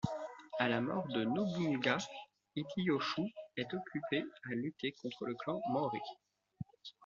[0.57, 1.99] À la mort de Nobunaga,
[2.55, 6.01] Hideyoshi est occupé à lutter contre le clan Mōri.